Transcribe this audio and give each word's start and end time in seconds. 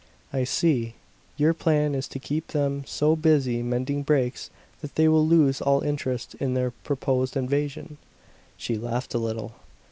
"I 0.33 0.45
see. 0.45 0.95
Your 1.37 1.53
plan 1.53 1.93
is 1.93 2.07
to 2.07 2.17
keep 2.17 2.47
them 2.47 2.83
so 2.87 3.15
busy 3.15 3.61
mending 3.61 4.01
breaks 4.01 4.49
that 4.81 4.95
they 4.95 5.07
will 5.07 5.27
lose 5.27 5.61
all 5.61 5.81
interest 5.81 6.33
in 6.39 6.55
their 6.55 6.71
proposed 6.71 7.37
invasion." 7.37 7.99
She 8.57 8.77
laughed 8.77 9.13
a 9.13 9.19
little. 9.19 9.53